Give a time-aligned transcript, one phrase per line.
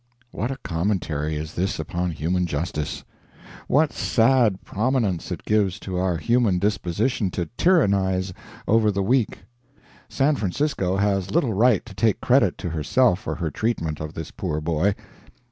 [0.31, 3.03] What a commentary is this upon human justice!
[3.67, 8.33] What sad prominence it gives to our human disposition to tyrannize
[8.67, 9.43] over the weak!
[10.09, 14.31] San Francisco has little right to take credit to herself for her treatment of this
[14.31, 14.95] poor boy.